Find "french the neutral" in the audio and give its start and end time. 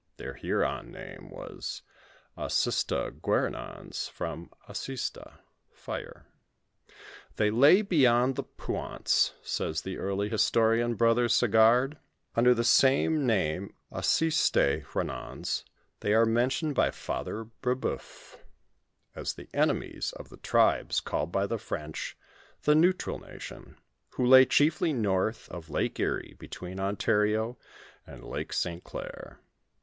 21.59-23.19